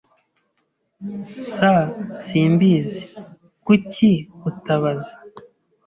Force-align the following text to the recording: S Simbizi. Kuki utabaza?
S 1.51 1.53
Simbizi. 2.27 3.03
Kuki 3.65 4.11
utabaza? 4.49 5.13